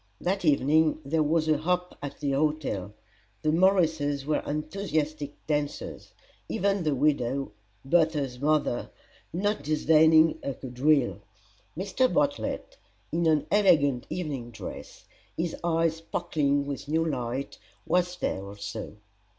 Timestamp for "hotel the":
2.31-3.51